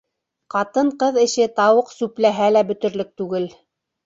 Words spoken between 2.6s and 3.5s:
бөтөрлөк түгел.